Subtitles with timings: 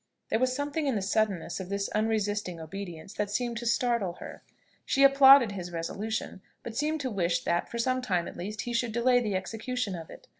[0.31, 4.41] There was something in the suddenness of this unresisting obedience that seemed to startle her.
[4.83, 8.61] She applauded his resolution, but seemed to wish that for some short time, at least,
[8.61, 10.25] he should delay the execution of it.